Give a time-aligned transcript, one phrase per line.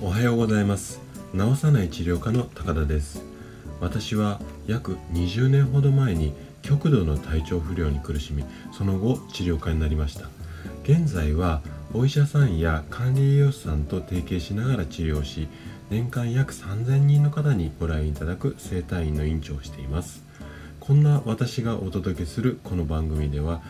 [0.00, 1.00] おはようございます。
[1.36, 3.24] 治さない治療科の高田です。
[3.80, 10.28] 私は約20年ほど前に極度の体調不良に苦しみその後治療家になりました。
[10.84, 11.62] 現在は
[11.92, 15.48] お医者さんや管理栄養士さんと提携しながら治療し
[15.90, 20.22] 年間約3000人の方にご来院いただく整体院の院長をしています。
[20.78, 23.60] こんな私がお届けするこの番組では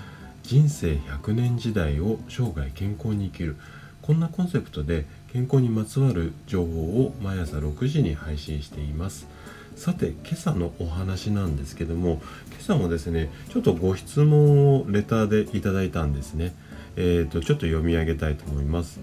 [0.46, 3.56] 人生100年時代を生涯健康に生きる。
[4.00, 9.26] こんなコンセプトで健康にまつわる情報を毎朝6時に配信しています。
[9.74, 16.54] さて今朝のお話なんですけども今朝もですねちょっとご質問をレターでいただいたんですね。
[16.94, 19.00] えーとちょっと読み上げたいと思います。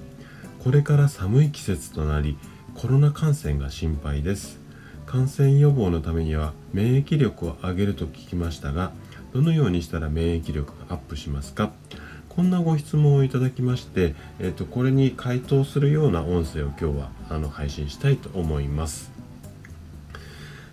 [0.63, 2.37] これから寒い季節となり
[2.73, 4.61] コロナ感染が心配です。
[5.05, 8.93] 感染予防のためには免疫力を上げると聞きましたが
[9.33, 11.71] どのようにしたら免疫力がアップしますか？
[12.29, 19.11] こんなご質問をいただきまして、えーと、これに回答するような音声を今日はあの配信したいと思います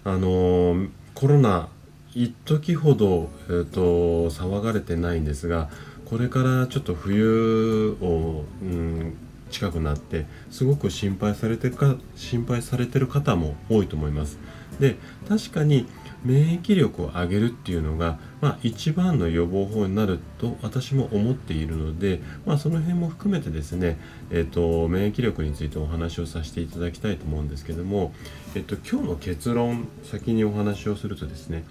[0.05, 1.69] あのー、コロナ
[2.15, 5.69] 一時ほど、えーと騒がれてないんですが
[6.07, 9.17] これからちょっと冬を、うん、
[9.51, 14.39] 近くなってすごく心配されてか心配されてる方も多いと思います。
[14.81, 14.97] で
[15.29, 15.87] 確かに
[16.25, 23.99] 免疫力を上げるっていうのが、まあ、一番の予防法になると私も思っているので、まあ、その辺も含めてですね、
[24.31, 28.13] えーと、免疫力についてお話をさせていただきたいと思うんですけども、
[28.55, 31.65] えーと、今日の結論先にお話をするとですね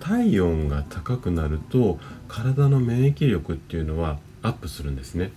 [0.00, 5.30] 体温が高くなると体の免疫力っていうのはアップするんですね。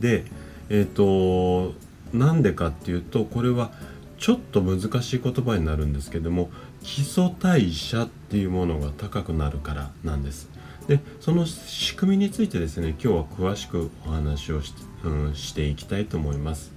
[0.00, 0.24] で
[0.68, 1.74] えっ、ー、と
[2.12, 3.70] なんでかっていうとこれは
[4.18, 6.50] ちょっと難しい言葉になるんですけども
[6.82, 10.48] 基礎代謝っていうものが高くなるからなんです。
[10.86, 14.72] でその仕組みについてですね今日は詳しくお話をし,、
[15.04, 16.72] うん、していきたいと思います。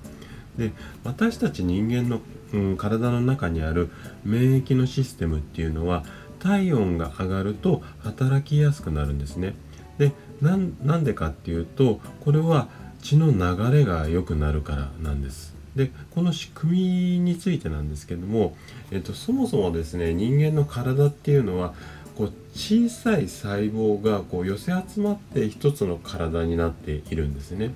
[0.58, 2.20] で私たち人間の、
[2.54, 3.90] うん、体の中にある
[4.26, 6.04] 免疫のシステムっていうのは
[6.40, 9.56] 体温が上がると働きやすくなるんですね。
[9.98, 12.68] でなんでかっていうとこれは
[13.02, 15.56] 血の流れが良くなるからなんです。
[15.76, 18.56] でこの仕組みについてなんですけども、
[18.92, 21.74] えっと、そもそもですね人間の体っていうのは
[22.18, 27.72] こう小さい細胞がこう寄せ集まって一つの体になっているんですね。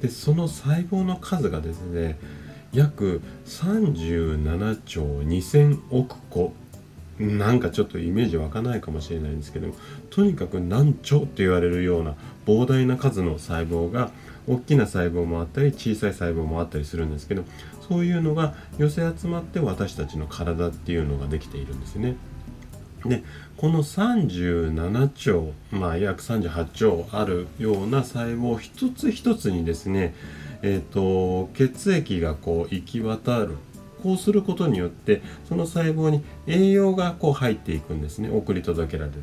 [0.00, 2.18] でその細胞の数がですね
[2.72, 6.52] 約37兆2000億個
[7.18, 9.74] なんかちょっとイメージ湧かないかもしれないんですけど
[10.10, 12.14] とにかく何兆って言われるような
[12.46, 14.10] 膨大な数の細胞が
[14.48, 17.44] 大きな細胞もあったり小さい細胞もあったりするんですけど
[17.88, 22.16] そういうのが寄せ集まって私たちの体っていうのができているんですね。
[23.04, 23.22] で
[23.56, 30.14] この37兆まあ約38兆あるような細胞一つ一つにですね
[30.62, 33.56] えーと、血液がこう行き渡る
[34.02, 39.18] こうすることによってその細胞に栄養がこう入っていくんですね送り届けられる。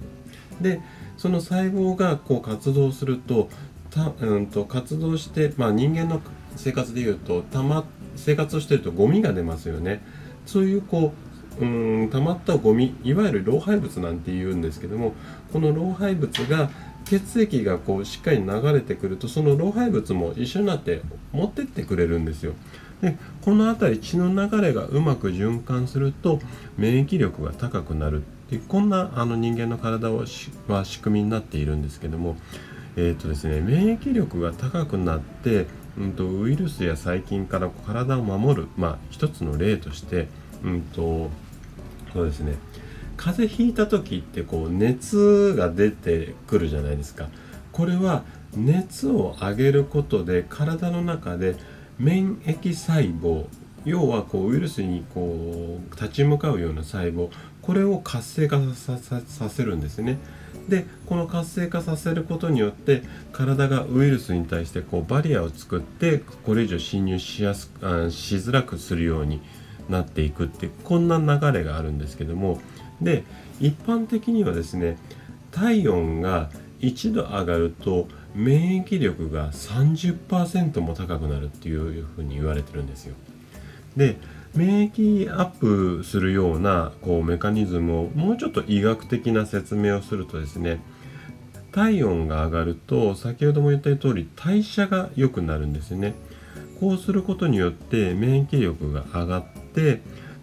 [0.61, 0.81] で
[1.17, 3.49] その細胞がこう活動すると
[3.95, 6.21] た、うんと、活動して、まあ、人間の
[6.55, 7.85] 生活でいうとたま
[8.15, 10.01] 生活をしてるとゴミが出ますよね。
[10.45, 11.13] そういうこ
[11.59, 15.13] ううん溜まったゴミいわゆる老廃物なんて言うんですけども
[15.53, 16.69] この老廃物が
[17.05, 21.01] 血液がこうしっかり流れてくるとその老廃物も一緒になって
[21.31, 22.53] 持ってってくれるんですよ。
[23.01, 26.39] でこの辺り血の流れがうまく循環すると
[26.77, 32.37] 免疫力が高くなるってこんなあの人間の体は仕組みになっているんですけども
[32.97, 35.67] えーとですね、免疫力が高くなって、
[35.97, 40.27] うんと、ウイルスや細菌から体を守る、まあ、一つの例として、
[40.63, 41.29] うんと
[42.13, 42.55] そうですね、
[43.17, 47.27] 風邪ひいた時ってこう熱が出てくるじゃないですか。
[47.71, 48.23] これは
[48.55, 51.55] 熱を上げることで体の中で
[51.99, 53.47] 免疫細胞
[53.83, 57.29] 要はこうウイルスにこう立ち向かうような細胞
[57.61, 60.17] これを活性化させるんですね。
[60.69, 69.41] でこの活性化させることによって体がウイルスに対してこうバリアを作ってこれ以上侵入しやすあしづらくするように
[69.89, 72.59] なっていくってこんな流れがあるんですけども
[73.01, 73.23] で
[73.59, 74.97] 一般的にはですね
[75.51, 76.49] 体温が
[76.81, 83.15] 1度上がると免疫力が30%も高くなるっていうふうに言われてるんですよ。
[83.95, 84.17] で
[84.55, 90.79] 免疫アップするようなこうメカニズムをもうちょっと医学的な説明をするとですね
[91.71, 96.15] 体温が上がると先ほども言った通り代謝が良くなるんですね。
[96.79, 99.43] こうすることによって免疫力が上がっ
[99.73, 99.99] て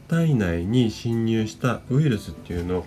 [0.08, 2.86] 体内に侵入したウイルスっていうのを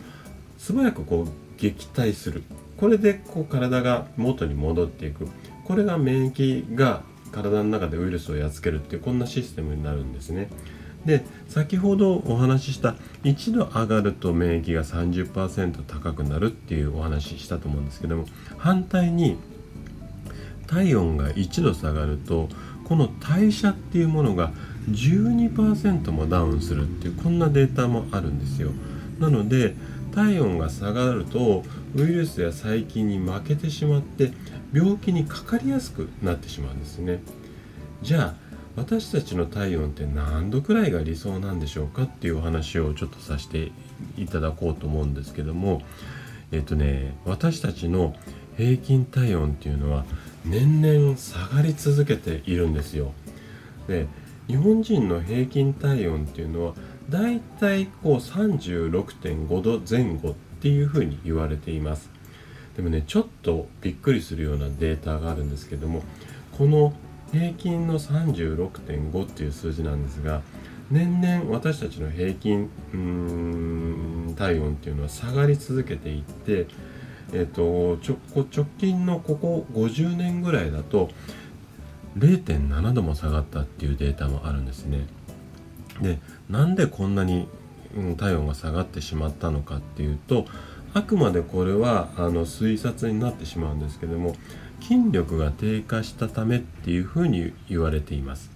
[0.59, 1.27] 素早くこう
[1.59, 2.43] 撃退する。
[2.77, 5.27] これでこう体が元に戻っていく。
[5.63, 7.01] これが免疫が
[7.31, 10.49] 体の中でウイルスをやっつけるっていうこんなシステムになるんですね。
[11.05, 18.25] で先ほどお話しした1度上がると免疫が30%高くなるっていうお話ししたと思うんですけども
[18.57, 19.37] 反対に
[20.67, 22.49] 体温が1度下がると
[22.85, 24.51] この代謝っていうものが
[24.89, 28.71] 12%もダウンするっていうこんなデータもあるんですよ。
[29.19, 29.75] なので
[30.13, 31.63] 体温が下がると
[31.95, 34.31] ウイルスや細菌に負けてしまって
[34.73, 37.21] 病気にかかりやすくなってしまうんですね。
[38.01, 38.44] じゃあ
[38.75, 43.71] 私たちの体温って何度くらいが理想なんでしょうかっていうお話をちょっとさせて
[44.17, 45.81] いただこうと思うんですけども
[46.51, 48.15] えっとね私たちの
[48.57, 50.05] 平均体温っていうのは
[50.43, 53.13] 年々下がり続けているんですよ。
[53.87, 54.07] で
[54.47, 56.73] 日本人の平均体温っていうのは
[57.09, 62.09] だいたいこう36.5度前後っていうふうに言われています。
[62.75, 66.03] でもねちょっとびっくりするようなデータがあるんですけども
[66.57, 66.93] この
[67.31, 70.41] 平均の36.5っていう数字なんですが
[70.91, 72.69] 年々私たちの平均
[74.37, 76.67] 体温っていうのは下がり続けていって
[77.33, 81.09] えっ、と直近のここ50年ぐらいだと
[82.17, 85.07] 0.7度も下がったっていうデータもあるんですね。
[86.01, 86.19] で
[86.49, 87.47] なんでこんなに、
[88.17, 90.45] 体温が下がってしまったのかっていうと
[90.93, 94.35] あくまでこれはあの推察になってしまうんですけども
[94.81, 98.51] 筋力が低下したためっていうふうに言われています。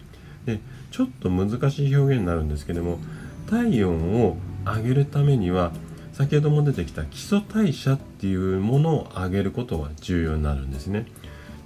[0.45, 0.59] で
[0.91, 2.99] ちょっと難しい表現になるんですけども
[3.47, 5.71] 体温を上げるためには
[6.13, 11.05] 先ほども出てきた基礎代謝っていうものを上げることが重要になるんですね。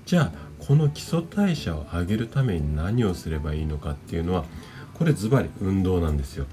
[0.06, 4.46] じゃあこの基礎代謝を上げるために何をすればいいのかっていうのは
[4.94, 6.46] これズバリ運動なんですよ。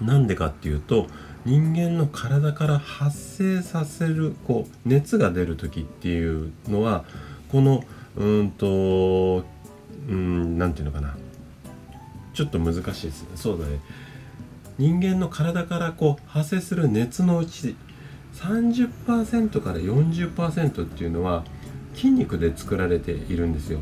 [0.00, 1.06] なんでかっていうと
[1.46, 7.04] 人間の体から発生させるこう熱が出る時っていうのは
[7.50, 7.84] この
[8.16, 9.44] うんと
[10.08, 11.16] うん何て言うのかな。
[12.34, 13.28] ちょっと難しいですね。
[13.36, 13.80] そうだね。
[14.78, 17.76] 人間の体からこう発生する熱のうち
[18.34, 21.44] 30%から40%っていうのは
[21.94, 23.80] 筋肉で作られているんですよ。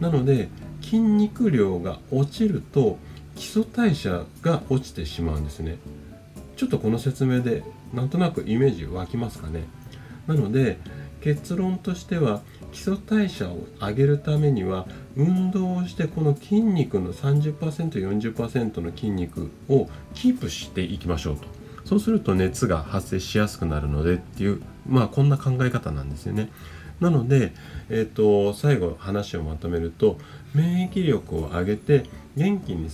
[0.00, 0.48] なので
[0.80, 2.98] 筋肉量が落ちると
[3.36, 5.78] 基礎代謝が落ちてしまうんですね。
[6.60, 7.62] ちょっとこの説明で
[7.94, 9.64] なんとなくイメージ湧きますかね。
[10.26, 10.78] なので
[11.22, 14.86] 結論としては基礎代謝を上げるためには
[15.16, 21.59] 運動をしてこの筋肉の 30%40% の筋肉をキープしていきましょうと。
[21.90, 26.48] そうすると熱が発生しやすくなるのでっていうまあこんな考え方なんですよね
[27.00, 27.52] なので、
[27.88, 30.16] えーと、最後話をまとめると
[30.54, 32.04] 免疫力を上げて
[32.36, 32.88] 元気に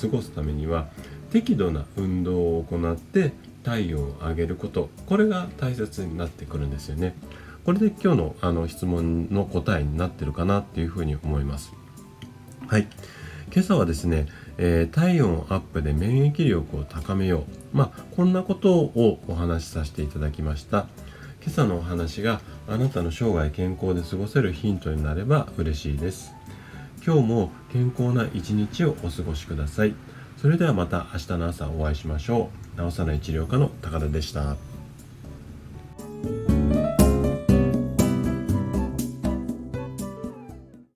[0.00, 0.88] 過ごすためには
[1.30, 7.14] 適度な運動を行って体温を上げることこれが大切になってくるんですよね。
[7.64, 11.72] これで今日のあの質問の答えになってるかなっていうふうに思います。
[12.66, 12.88] はい。
[13.52, 14.26] 今朝はですね、
[14.62, 17.76] えー、体温アップで免疫力を高めよう。
[17.76, 20.86] まあ、こんなことをお話しさせていただきました。
[21.42, 26.34] 今朝のお話があなたの生涯健康で過ごせるヒントになれば嬉しいです
[27.04, 29.94] 今日も健康な一日をお過ごしください
[30.36, 34.56] それではまた明日の朝お会いしましょう治さない治療科の高田でした